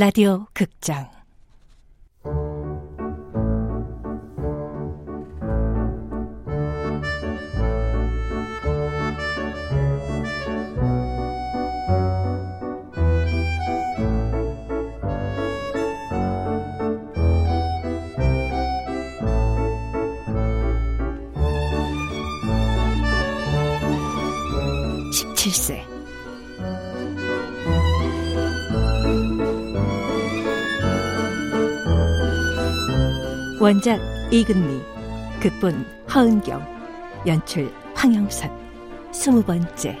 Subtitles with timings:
[0.00, 1.19] 라디오 극장
[33.60, 34.00] 원작
[34.32, 34.82] 이근미,
[35.38, 39.98] 극본 허은경, 연출 황영선, 스무 번째.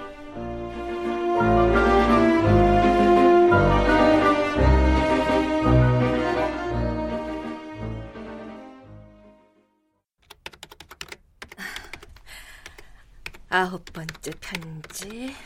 [13.50, 15.36] 아홉 번째 편지,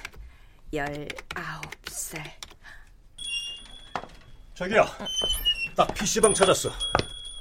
[0.73, 1.09] 열아홉
[1.89, 2.23] 살.
[4.55, 4.87] 자기야,
[5.75, 6.71] 딱 PC방 찾았어.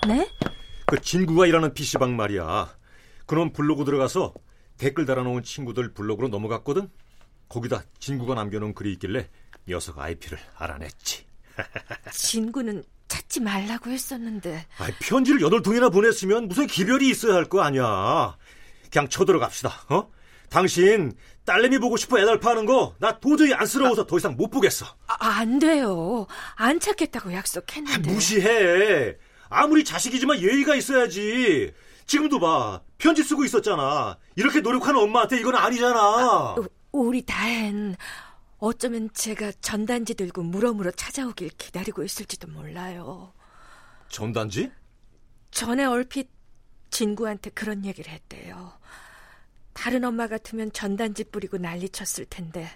[0.07, 0.27] 네?
[0.85, 2.75] 그 진구가 일하는 PC방 말이야.
[3.25, 4.33] 그놈 블로그 들어가서
[4.77, 6.89] 댓글 달아놓은 친구들 블로그로 넘어갔거든?
[7.49, 9.29] 거기다 진구가 남겨놓은 글이 있길래
[9.67, 11.25] 녀석 IP를 알아냈지.
[12.11, 14.65] 진구는 찾지 말라고 했었는데.
[14.79, 18.35] 아, 편지를 여덟 통이나 보냈으면 무슨 기별이 있어야 할 거 아니야.
[18.91, 19.69] 그냥 쳐들어갑시다.
[19.89, 20.11] 어?
[20.49, 21.13] 당신
[21.45, 24.85] 딸내미 보고 싶어 애달파 하는 거 나 도저히 안쓰러워서 아, 더 이상 못 보겠어.
[25.07, 26.25] 아, 안 돼요.
[26.55, 28.09] 안 찾겠다고 약속했는데.
[28.09, 29.15] 아, 무시해.
[29.53, 31.73] 아무리 자식이지만 예의가 있어야지.
[32.05, 32.81] 지금도 봐.
[32.97, 34.17] 편지 쓰고 있었잖아.
[34.35, 35.99] 이렇게 노력하는 엄마한테 이건 아니잖아.
[35.99, 36.55] 아,
[36.91, 37.95] 우리 다엔
[38.59, 43.33] 어쩌면 제가 전단지 들고 물어물어 찾아오길 기다리고 있을지도 몰라요.
[44.09, 44.71] 전단지?
[45.51, 46.29] 전에 얼핏
[46.89, 48.73] 진구한테 그런 얘기를 했대요.
[49.73, 52.69] 다른 엄마 같으면 전단지 뿌리고 난리 쳤을 텐데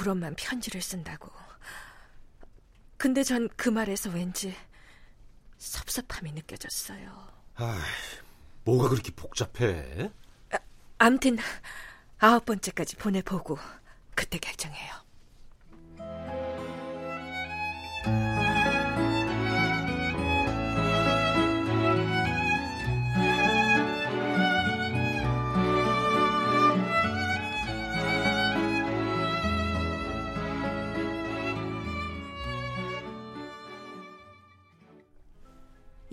[0.00, 1.30] 우리 엄만 편지를 쓴다고.
[2.96, 4.54] 근데 전 그 말에서 왠지
[5.62, 7.28] 섭섭함이 느껴졌어요.
[7.54, 7.80] 아,
[8.64, 10.10] 뭐가 그렇게 복잡해?
[10.50, 10.58] 아,
[10.98, 11.38] 암튼
[12.18, 13.58] 아홉 번째까지 보내보고
[14.14, 14.92] 그때 결정해요.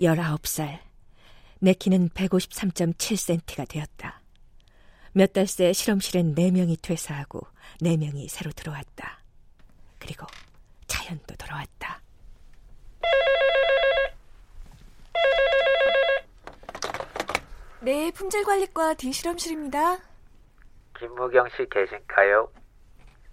[0.00, 0.80] 열아홉 살.
[1.60, 4.20] 내 키는 153.7cm가 되었다.
[5.12, 7.40] 몇 달 새 실험실엔 4명이 퇴사하고
[7.82, 9.18] 4명이 새로 들어왔다.
[9.98, 10.26] 그리고
[10.86, 12.00] 자연도 돌아왔다.
[17.82, 19.98] 네, 품질관리과 D실험실입니다.
[20.98, 22.50] 김무경 씨 계신가요?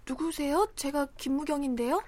[0.08, 0.66] 누구세요?
[0.74, 2.00] 제가 김무경인데요.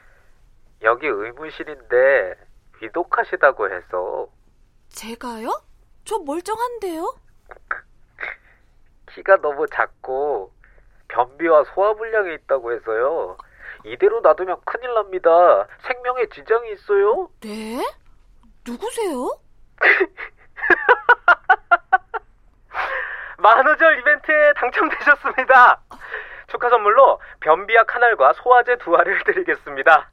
[0.83, 2.35] 여기 의무실인데
[2.81, 4.29] 위독하시다고 해서.
[4.91, 5.63] 제가요?
[6.05, 7.15] 저 멀쩡한데요?
[9.13, 10.53] 키가 너무 작고
[11.09, 13.37] 변비와 소화불량이 있다고 해서요.
[13.85, 15.67] 이대로 놔두면 큰일 납니다.
[15.87, 17.31] 생명에 지장이 있어요.
[17.41, 17.83] 네?
[18.67, 19.39] 누구세요?
[23.39, 25.81] 만우절 이벤트에 당첨되셨습니다.
[26.49, 30.11] 축하 선물로 변비약 카날과 소화제 두 알을 드리겠습니다.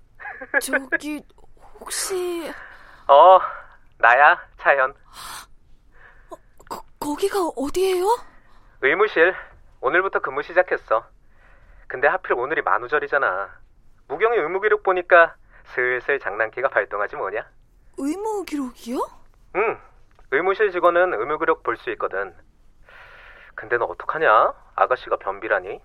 [0.62, 1.22] 저기
[1.80, 2.54] 혹시
[3.10, 3.40] 어
[4.00, 4.92] 나야 차현.
[6.30, 6.36] 어,
[6.70, 8.06] 거, 거기가 어디예요?
[8.82, 9.36] 의무실.
[9.82, 11.06] 오늘부터 근무 시작했어.
[11.88, 13.50] 근데 하필 오늘이 만우절이잖아.
[14.08, 15.36] 무경이 의무 기록 보니까
[15.74, 17.46] 슬슬 장난기가 발동하지 뭐냐?
[17.98, 19.00] 의무 기록이요?
[19.56, 19.80] 응.
[20.32, 22.36] 의무실 직원은 의무 기록 볼 수 있거든.
[23.56, 24.54] 근데 너 어떡하냐?
[24.76, 25.82] 아가씨가 변비라니?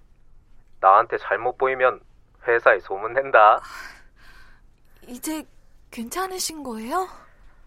[0.81, 2.01] 나한테 잘못 보이면
[2.47, 3.61] 회사에 소문 낸다.
[5.07, 5.45] 이제
[5.91, 7.07] 괜찮으신 거예요?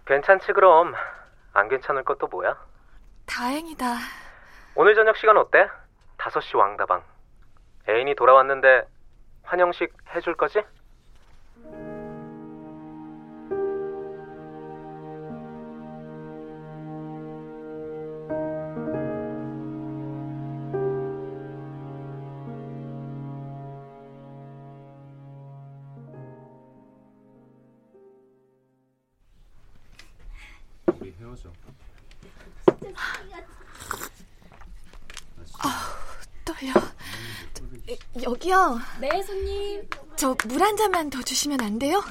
[0.06, 0.94] 괜찮지 그럼.
[1.54, 2.58] 안 괜찮을 것도 뭐야?
[3.26, 3.85] 다행이다.
[4.76, 5.68] 오늘 저녁 시간 어때?
[6.18, 7.03] 5시 왕다방.
[7.90, 8.88] 애인이 돌아왔는데
[9.44, 10.62] 환영식 해줄 거지?
[39.00, 39.88] 네, 손님.
[40.16, 42.02] 저 물 한 잔만 더 주시면 안 돼요?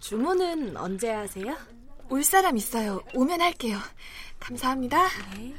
[0.00, 1.56] 주문은 언제 하세요?
[2.08, 3.02] 올 사람 있어요.
[3.14, 3.78] 오면 할게요.
[4.40, 5.06] 감사합니다.
[5.34, 5.54] 네.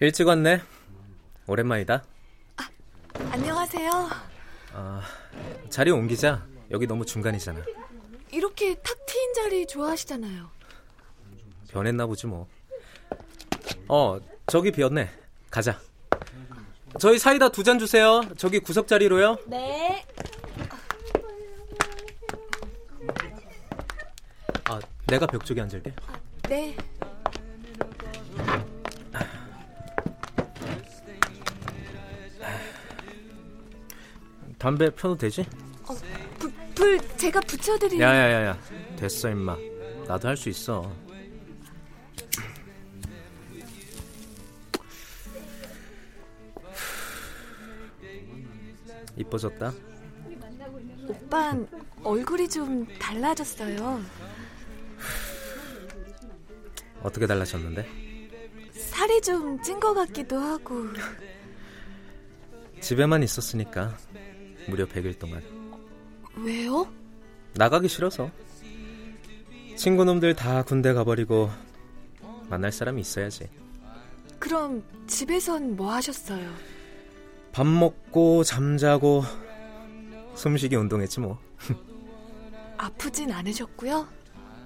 [0.00, 0.62] 일찍 왔네.
[1.46, 2.04] 오랜만이다.
[3.80, 4.10] 아, 안녕하세요.
[4.74, 5.02] 아,
[5.70, 6.44] 자리 옮기자.
[6.70, 7.64] 여기 너무 중간이잖아.
[8.30, 10.50] 이렇게 탁 트인 자리 좋아하시잖아요.
[11.70, 12.46] 변했나 보지 뭐.
[13.88, 15.10] 어, 저기 비었네.
[15.50, 15.80] 가자.
[16.98, 18.20] 저희 사이다 두 잔 주세요.
[18.36, 19.38] 저기 구석 자리로요.
[19.46, 20.04] 네.
[24.68, 25.92] 아, 내가 벽 쪽에 앉을게.
[26.06, 26.76] 아, 네.
[34.60, 35.40] 담배 펴도 되지?
[35.88, 35.94] 어,
[36.38, 37.98] 불, 불 제가 붙여드릴.
[38.00, 38.58] 야야야야,
[38.96, 39.56] 됐어 임마.
[40.06, 40.92] 나도 할 수 있어.
[49.16, 49.72] 이뻐졌다.
[51.08, 51.66] 오빤
[52.04, 54.00] 얼굴이 좀 달라졌어요.
[57.02, 57.86] 어떻게 달라졌는데?
[58.72, 60.84] 살이 좀 찐 것 같기도 하고.
[62.80, 63.96] 집에만 있었으니까
[64.68, 65.42] 무려 100일 동안.
[66.36, 66.88] 왜요?
[67.54, 68.30] 나가기 싫어서.
[69.76, 71.50] 친구놈들 다 군대 가버리고
[72.48, 73.48] 만날 사람이 있어야지.
[74.38, 76.50] 그럼 집에선 뭐 하셨어요?
[77.52, 79.22] 밥 먹고 잠자고
[80.34, 81.38] 숨쉬기 운동했지 뭐.
[82.78, 84.06] 아프진 않으셨고요?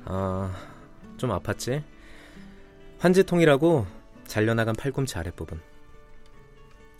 [0.05, 0.55] 아,
[1.17, 1.83] 좀 아팠지.
[2.99, 3.87] 환지통이라고
[4.27, 5.61] 잘려나간 팔꿈치 아랫부분.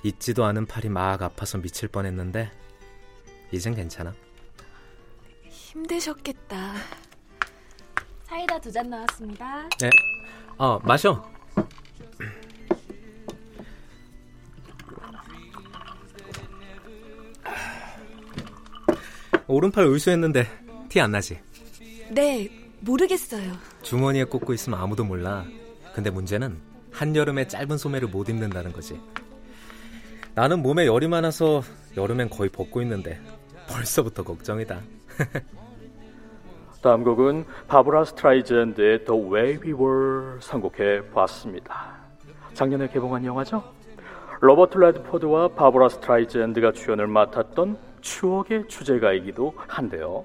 [0.03, 2.51] 있지도 않은 팔이 막 아파서 미칠 뻔했는데
[3.55, 4.13] 이젠 괜찮아.
[5.49, 6.75] 힘드셨겠다.
[8.25, 9.69] 사이다 두 잔 나왔습니다.
[9.81, 9.91] 네.
[10.59, 11.23] 어, 마셔.
[19.47, 20.47] 오른팔 의수 했는데
[20.89, 21.39] 티 안 나지?
[22.11, 22.49] 네,
[22.81, 23.53] 모르겠어요.
[23.83, 25.45] 주머니에 꽂고 있으면 아무도 몰라.
[25.95, 26.59] 근데 문제는
[26.93, 28.99] 한여름에 짧은 소매를 못 입는다는 거지.
[30.35, 31.63] 나는 몸에 열이 많아서
[31.97, 33.21] 여름엔 거의 벗고 있는데
[33.69, 34.81] 벌써부터 걱정이다.
[36.83, 41.95] 다음 곡은 바브라 스트라이젠드의 The Way We Were 선곡해 봤습니다.
[42.53, 43.65] 작년에 개봉한 영화죠?
[44.41, 50.25] 로버트 레드포드와 바브라 스트라이젠드가 주연을 맡았던 추억의 주제가이기도 한데요.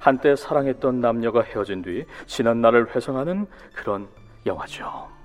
[0.00, 4.08] 한때 사랑했던 남녀가 헤어진 뒤 지난 날을 회상하는 그런
[4.44, 5.15] 영화죠.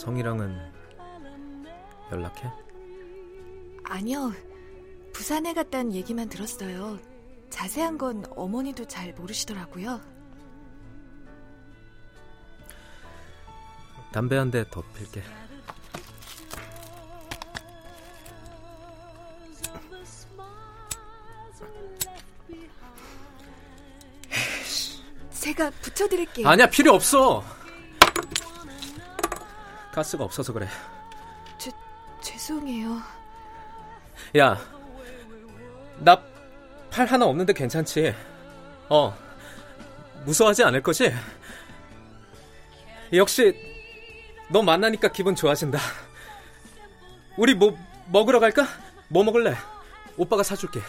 [0.00, 0.58] 성이랑은
[2.10, 2.50] 연락해?
[3.84, 4.32] 아니요.
[5.12, 6.98] 부산에 갔다는 얘기만 들었어요.
[7.50, 10.00] 자세한 건 어머니도 잘 모르시더라고요.
[14.12, 15.22] 담배 한 대 더 필게.
[25.32, 26.46] 제가 붙여드릴게요.
[26.48, 27.42] 아니야 필요 없어.
[30.00, 30.66] 가스가 없어서 그래.
[31.58, 31.70] 죄,
[32.22, 32.98] 죄송해요.
[34.38, 34.58] 야,
[35.98, 36.30] 나
[36.90, 38.14] 팔 하나 없는데 괜찮지?
[38.88, 39.16] 어,
[40.24, 41.14] 무서워하지 않을 거지?
[43.12, 43.54] 역시
[44.50, 45.78] 너 만나니까 기분 좋아진다.
[47.36, 47.76] 우리 뭐
[48.08, 48.66] 먹으러 갈까?
[49.08, 49.54] 뭐 먹을래?
[50.16, 50.80] 오빠가 사줄게.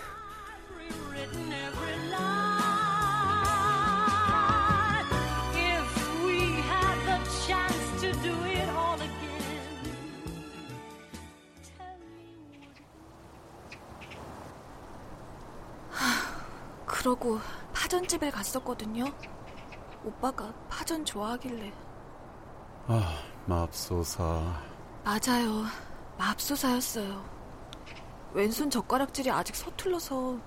[17.02, 17.40] 그러고
[17.74, 19.06] 파전집에 갔었거든요.
[20.06, 21.74] 오빠가 파전 좋아하길래.
[22.86, 23.18] 아,
[23.48, 24.24] 맙소사.
[25.04, 25.66] 맞아요.
[26.20, 27.26] 맙소사였어요.
[28.34, 30.38] 왼손 젓가락질이 아직 서툴러서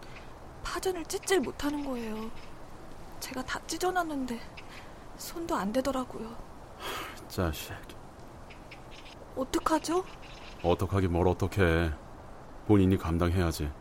[0.63, 2.31] 파전을 찢질 못하는 거예요.
[3.19, 4.39] 제가 다 찢어놨는데
[5.17, 6.37] 손도 안 되더라고요.
[7.27, 7.73] 자식.
[9.35, 10.05] 어떡하죠?
[10.63, 11.93] 어떡하기 뭘 어떡해.
[12.69, 13.73] 본인이 감당해야지.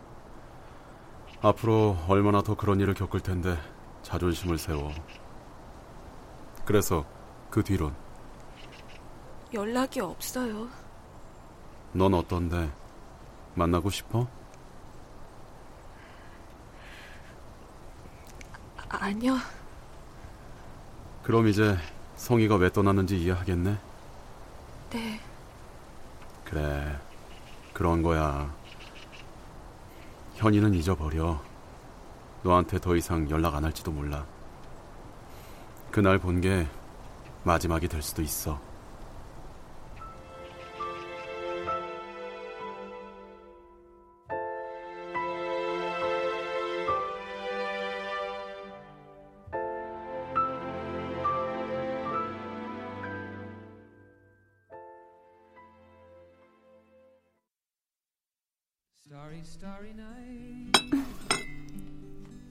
[1.43, 3.57] 앞으로 얼마나 더 그런 일을 겪을 텐데
[4.01, 4.93] 자존심을 세워.
[6.63, 7.05] 그래서
[7.49, 7.93] 그 뒤론
[9.53, 10.69] 연락이 없어요.
[11.91, 12.71] 넌 어떤데?
[13.55, 14.25] 만나고 싶어?
[18.77, 19.35] 아, 아니요.
[21.23, 21.77] 그럼 이제
[22.15, 23.77] 성희가 왜 떠났는지 이해하겠네?
[24.91, 25.19] 네.
[26.45, 26.97] 그래.
[27.73, 28.62] 그런 거야.
[30.35, 31.41] 현이는 잊어버려.
[32.43, 34.25] 너한테 더 이상 연락 안 할지도 몰라.
[35.91, 36.67] 그날 본 게
[37.43, 38.59] 마지막이 될 수도 있어.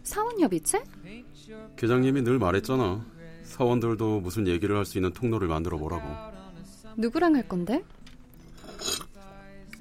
[0.05, 0.83] 사원 협의체?
[1.77, 3.05] 계장님이 늘 말했잖아.
[3.45, 6.05] 사원들도 무슨 얘기를 할 수 있는 통로를 만들어 보라고.
[6.97, 7.83] 누구랑 할 건데?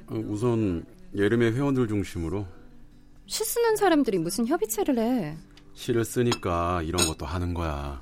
[0.08, 0.86] 어, 우선
[1.16, 2.48] 예림의 회원들 중심으로
[3.28, 5.38] 시 쓰는 사람들이 무슨 협의체를 해?
[5.74, 8.02] 시를 쓰니까 이런 것도 하는 거야.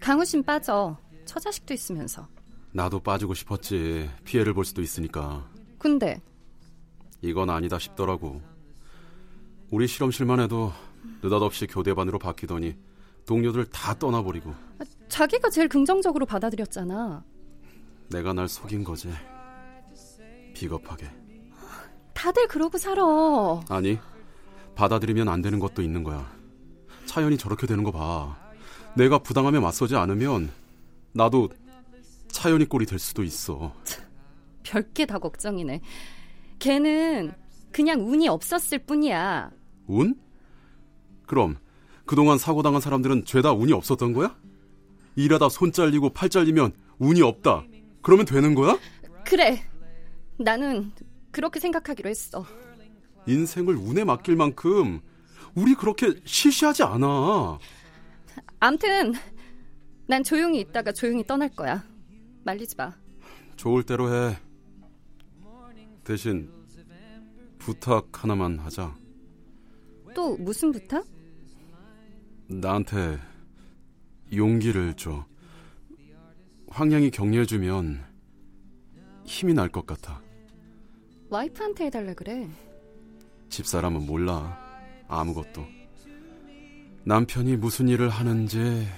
[0.00, 0.96] 강우신 빠져.
[1.24, 2.26] 처자식도 있으면서.
[2.72, 4.10] 나도 빠지고 싶었지.
[4.24, 5.48] 피해를 볼 수도 있으니까.
[5.78, 6.20] 근데
[7.22, 8.40] 이건 아니다 싶더라고.
[9.70, 10.72] 우리 실험실만 해도
[11.22, 12.76] 느닷없이 교대반으로 바뀌더니
[13.26, 14.54] 동료들 다 떠나버리고
[15.08, 17.22] 자기가 제일 긍정적으로 받아들였잖아.
[18.10, 19.10] 내가 날 속인 거지.
[20.54, 21.10] 비겁하게.
[22.14, 23.02] 다들 그러고 살아.
[23.68, 23.98] 아니,
[24.74, 26.30] 받아들이면 안 되는 것도 있는 거야.
[27.06, 28.36] 차연이 저렇게 되는 거 봐.
[28.96, 30.50] 내가 부당함에 맞서지 않으면
[31.12, 31.48] 나도
[32.28, 33.72] 차연이 꼴이 될 수도 있어.
[34.62, 35.80] 별게 다 걱정이네.
[36.58, 37.32] 걔는
[37.72, 39.50] 그냥 운이 없었을 뿐이야.
[39.86, 40.14] 운?
[41.26, 41.56] 그럼
[42.06, 44.36] 그동안 사고당한 사람들은 죄다 운이 없었던 거야?
[45.16, 47.64] 일하다 손 잘리고 팔 잘리면 운이 없다.
[48.02, 48.78] 그러면 되는 거야?
[49.24, 49.62] 그래.
[50.38, 50.92] 나는
[51.30, 52.44] 그렇게 생각하기로 했어.
[53.26, 55.00] 인생을 운에 맡길 만큼
[55.54, 57.58] 우리 그렇게 시시하지 않아.
[58.60, 59.12] 암튼
[60.06, 61.84] 난 조용히 있다가 조용히 떠날 거야.
[62.44, 62.94] 말리지 마.
[63.56, 64.38] 좋을 대로 해.
[66.08, 66.50] 대신
[67.58, 68.96] 부탁 하나만 하자.
[70.14, 71.06] 또 무슨 부탁?
[72.46, 73.18] 나한테
[74.34, 75.26] 용기를 줘.
[76.70, 78.02] 황양이 격려해주면
[79.26, 80.22] 힘이 날 것 같아.
[81.28, 82.48] 와이프한테 해달라 그래.
[83.50, 84.58] 집사람은 몰라.
[85.08, 85.62] 아무것도.
[87.04, 88.88] 남편이 무슨 일을 하는지,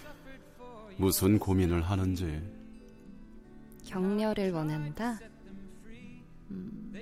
[0.96, 2.40] 무슨 고민을 하는지.
[3.84, 5.18] 격려를 원한다.
[6.50, 6.92] 음.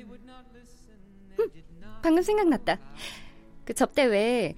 [1.38, 1.50] 음,
[2.02, 2.78] 방금 생각났다.
[3.64, 4.54] 그 접대회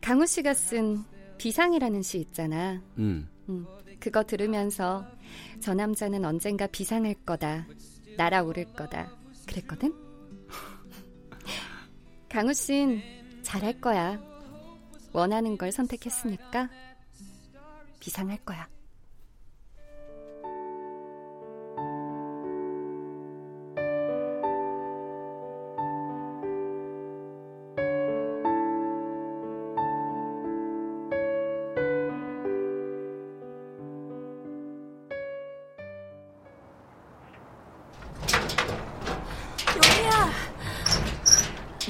[0.00, 1.04] 강우 씨가 쓴
[1.38, 2.82] 비상이라는 시 있잖아.
[2.98, 3.28] 음.
[3.48, 3.66] 음.
[3.98, 5.06] 그거 들으면서
[5.60, 7.66] 저 남자는 언젠가 비상할 거다.
[8.16, 9.10] 날아오를 거다.
[9.46, 9.94] 그랬거든?
[12.28, 13.02] 강우 씨는
[13.42, 14.20] 잘할 거야.
[15.12, 16.70] 원하는 걸 선택했으니까
[17.98, 18.68] 비상할 거야.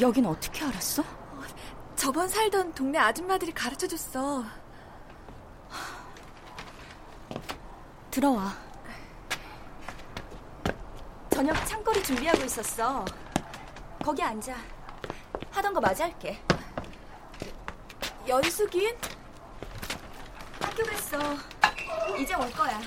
[0.01, 1.05] 여긴 어떻게 알았어?
[1.95, 4.43] 저번 살던 동네 아줌마들이 가르쳐 줬어.
[8.11, 8.57] 들어와.
[11.29, 13.05] 저녁 창거리 준비하고 있었어.
[14.03, 14.57] 거기 앉아.
[15.51, 16.43] 하던 거 마저 할게.
[18.27, 18.97] 연숙인?
[20.63, 21.19] 학교 갔어.
[22.19, 22.81] 이제 올 거야.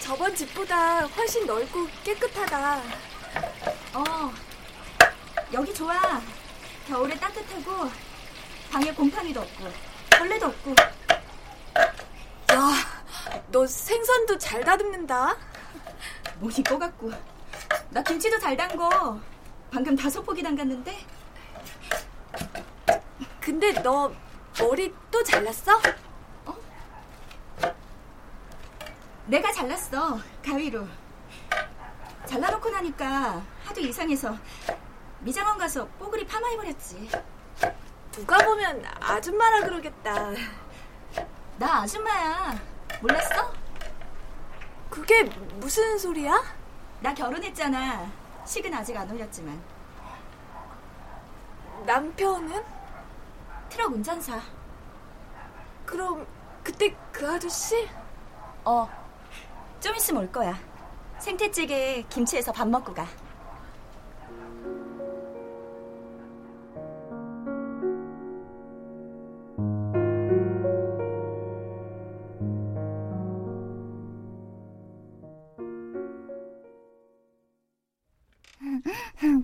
[0.00, 2.82] 저번 집보다 훨씬 넓고 깨끗하다.
[3.94, 4.32] 어,
[5.52, 6.20] 여기 좋아.
[6.86, 7.90] 겨울에 따뜻하고
[8.70, 9.64] 방에 곰팡이도 없고
[10.10, 10.74] 벌레도 없고.
[12.52, 15.36] 야, 너 생선도 잘 다듬는다.
[16.38, 17.10] 뭐니 거 같고.
[17.90, 19.20] 나 김치도 잘 담궈.
[19.70, 20.98] 방금 다섯 포기 담갔는데.
[23.40, 24.12] 근데 너
[24.58, 25.80] 머리 또 잘랐어?
[29.26, 30.18] 내가 잘랐어.
[30.44, 30.86] 가위로.
[32.26, 34.36] 잘라놓고 나니까 하도 이상해서
[35.20, 37.10] 미장원 가서 뽀글이 파마해버렸지.
[38.12, 40.30] 누가 보면 아줌마라 그러겠다.
[41.58, 42.58] 나 아줌마야.
[43.02, 43.52] 몰랐어?
[44.88, 45.24] 그게
[45.58, 46.42] 무슨 소리야?
[47.00, 48.10] 나 결혼했잖아.
[48.46, 49.60] 식은 아직 안 올렸지만.
[51.84, 52.64] 남편은?
[53.68, 54.40] 트럭 운전사.
[55.84, 56.26] 그럼
[56.64, 57.88] 그때 그 아저씨?
[58.64, 58.88] 어.
[59.80, 60.58] 좀 있으면 올 거야.
[61.18, 63.06] 생태찌개에 김치해서 밥 먹고 가.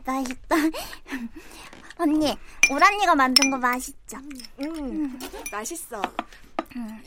[0.07, 0.57] 맛있다.
[1.99, 2.37] 언니,
[2.71, 4.19] 오란니가 만든 거 맛있죠?
[4.61, 5.19] 음,
[5.51, 6.01] 맛있어.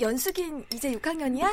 [0.01, 1.47] 연숙인 이제 6학년이야?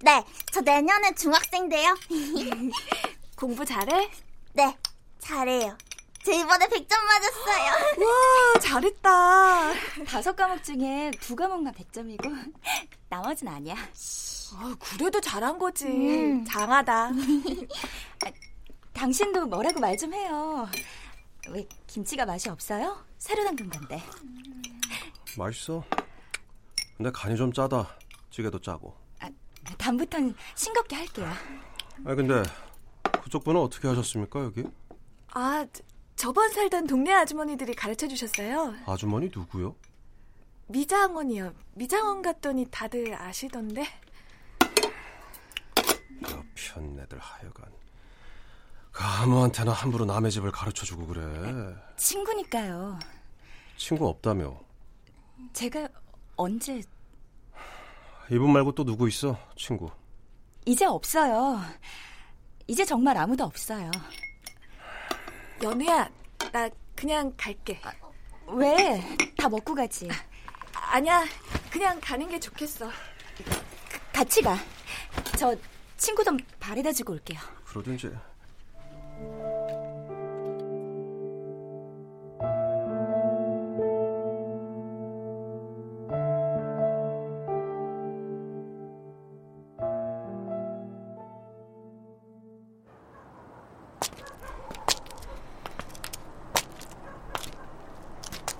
[0.00, 1.94] 네, 저 내년에 중학생 돼요.
[3.36, 4.10] 공부 잘해?
[4.54, 4.76] 네,
[5.18, 5.76] 잘해요.
[6.24, 7.72] 제 이번에 100점 맞았어요.
[8.04, 9.72] 와, 잘했다.
[10.06, 12.52] 다섯 과목 중에 두 과목만 100점이고
[13.08, 13.76] 나머진 아니야.
[14.54, 15.86] 아, 그래도 잘한 거지.
[15.86, 16.44] 음.
[16.44, 17.10] 장하다.
[19.02, 20.68] 당신도 뭐라고 말 좀 해요.
[21.50, 23.04] 왜 김치가 맛이 없어요?
[23.18, 24.02] 새로 담근 건데.
[25.36, 25.84] 맛있어.
[26.96, 27.96] 근데 간이 좀 짜다.
[28.30, 28.96] 찌개도 짜고.
[29.20, 29.30] 아,
[29.78, 31.30] 다음부턴 싱겁게 할게요.
[32.04, 32.42] 아 근데
[33.22, 34.64] 그쪽 분은 어떻게 하셨습니까 여기?
[35.30, 35.64] 아
[36.16, 38.74] 저번 살던 동네 아주머니들이 가르쳐 주셨어요.
[38.86, 39.76] 아주머니 누구요?
[40.66, 41.54] 미장원이요.
[41.74, 43.86] 미장원 갔더니 다들 아시던데.
[46.24, 47.70] 그 편네들 하여간.
[48.98, 51.72] 그 아무한테나 함부로 남의 집을 가르쳐주고 그래.
[51.96, 52.98] 친구니까요.
[53.76, 54.58] 친구 없다며.
[55.52, 55.88] 제가
[56.34, 56.82] 언제...
[58.28, 59.88] 이분 말고 또 누구 있어, 친구?
[60.66, 61.60] 이제 없어요.
[62.66, 63.88] 이제 정말 아무도 없어요.
[65.62, 66.10] 연우야,
[66.50, 67.80] 나 그냥 갈게.
[67.84, 67.92] 아,
[68.48, 69.00] 왜?
[69.36, 70.08] 다 먹고 가지.
[70.74, 71.24] 아, 아니야,
[71.70, 72.90] 그냥 가는 게 좋겠어.
[73.36, 73.44] 그,
[74.12, 74.56] 같이 가.
[75.38, 75.54] 저
[75.96, 77.38] 친구 좀 바래다 주고 올게요.
[77.64, 78.10] 그러든지.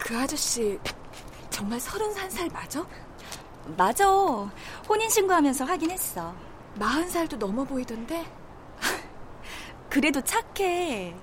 [0.09, 0.81] 그 아저씨
[1.51, 2.83] 정말 서른 살 맞아?
[3.77, 4.09] 맞아.
[4.89, 6.35] 혼인신고하면서 확인했어.
[6.77, 8.25] 마흔 살도 넘어 보이던데?
[9.91, 11.15] 그래도 착해.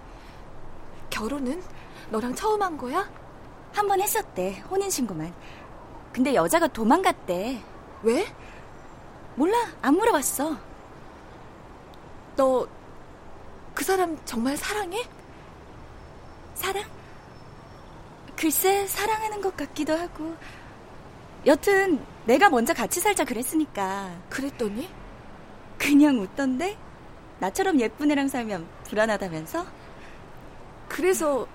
[1.09, 1.63] 결혼은
[2.12, 3.09] 너랑 처음 한 거야?
[3.73, 4.59] 한 번 했었대.
[4.69, 5.33] 혼인신고만.
[6.13, 7.59] 근데 여자가 도망갔대.
[8.03, 8.27] 왜?
[9.33, 9.57] 몰라.
[9.81, 10.55] 안 물어봤어.
[12.36, 12.67] 너
[13.73, 15.03] 그 사람 정말 사랑해?
[16.53, 16.83] 사랑?
[18.45, 20.36] 글쎄, 사랑하는 것 같기도 하고.
[21.47, 24.12] 여튼, 내가 먼저 같이 살자 그랬으니까.
[24.29, 24.88] 그랬더니?
[25.79, 26.77] 그냥 웃던데?
[27.39, 29.65] 나처럼 예쁜 애랑 살면 불안하다면서?
[30.88, 31.47] 그래서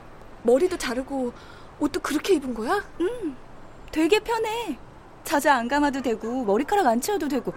[0.42, 1.32] 머리도 자르고
[1.78, 2.84] 옷도 그렇게 입은 거야?
[3.00, 3.36] 응.
[3.92, 4.76] 되게 편해.
[5.22, 7.54] 자주 안 감아도 되고 머리카락 안 치워도 되고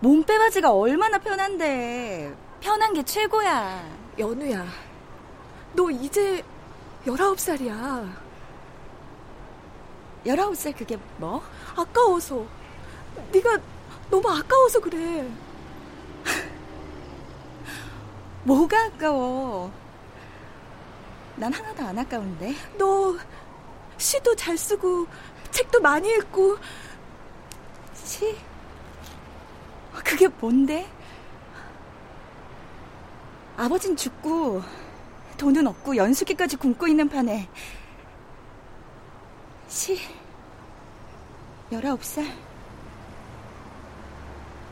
[0.00, 2.34] 몸 빼바지가 얼마나 편한데.
[2.62, 3.84] 편한 게 최고야.
[4.18, 4.64] 연우야.
[5.74, 6.42] 너 이제
[7.04, 8.31] 19살이야.
[10.26, 11.42] 19살 그게 뭐?
[11.76, 12.46] 아까워서.
[13.32, 13.60] 네가
[14.10, 15.28] 너무 아까워서 그래.
[18.44, 19.72] 뭐가 아까워?
[21.36, 22.54] 난 하나도 안 아까운데.
[22.78, 23.16] 너
[23.98, 25.06] 시도 잘 쓰고
[25.50, 26.56] 책도 많이 읽고
[27.94, 28.36] 시?
[30.04, 30.88] 그게 뭔데?
[33.56, 34.62] 아버진 죽고
[35.36, 37.48] 돈은 없고 연수기까지 굶고 있는 판에
[39.72, 39.98] 시
[41.70, 42.30] 19살?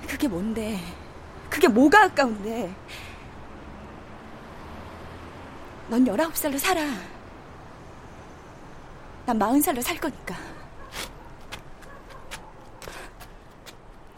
[0.07, 0.79] 그게 뭔데?
[1.49, 2.71] 그게 뭐가 아까운데?
[5.89, 6.83] 넌 19살로 살아.
[9.25, 10.37] 난 40살로 살 거니까.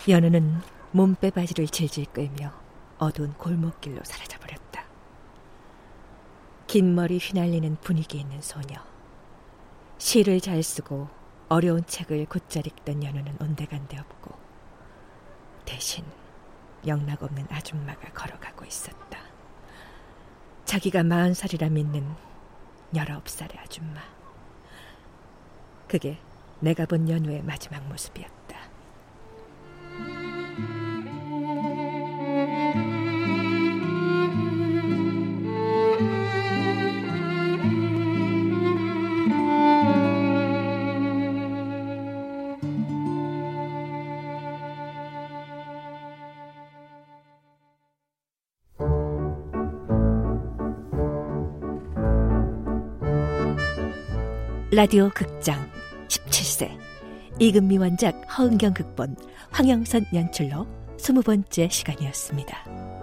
[0.09, 2.53] 연우는 몸빼 바지를 질질 끌며
[2.99, 4.85] 어두운 골목길로 사라져버렸다.
[6.67, 8.92] 긴 머리 휘날리는 분위기 있는 소녀.
[10.03, 11.09] 시를 잘 쓰고
[11.49, 14.35] 어려운 책을 곧잘 읽던 연우는 온데간데 없고
[15.65, 16.05] 대신
[16.85, 19.21] 영락 없는 아줌마가 걸어가고 있었다.
[20.65, 22.05] 자기가 마흔 살이라 믿는
[22.97, 24.01] 열아홉 살의 아줌마.
[25.87, 26.19] 그게
[26.59, 28.59] 내가 본 연우의 마지막 모습이었다.
[54.75, 55.71] 라디오 극장
[56.09, 56.71] 17세
[57.39, 59.17] 이금미 원작 허은경 극본
[59.51, 63.02] 황영선 연출로 20번째 시간이었습니다.